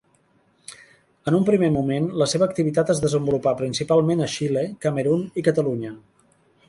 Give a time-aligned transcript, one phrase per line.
[1.31, 5.95] En un primer moment, la seva activitat es desenvolupà principalment a Xile, Camerun i Catalunya.